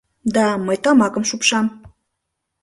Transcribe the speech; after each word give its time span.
—Да, 0.35 0.45
мый 0.65 0.77
тамакым 0.83 1.23
шупшам. 1.29 1.65